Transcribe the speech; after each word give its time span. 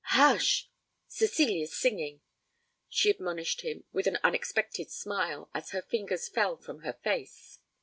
'Hush! 0.15 0.67
Cecilia's 1.07 1.75
singing!' 1.75 2.21
she 2.89 3.11
admonished 3.11 3.61
him 3.61 3.83
with 3.93 4.07
an 4.07 4.17
unexpected 4.23 4.89
smile, 4.89 5.51
as 5.53 5.69
her 5.73 5.81
fingers 5.83 6.27
fell 6.27 6.57
from 6.57 6.79
her 6.79 6.93
face. 7.03 7.59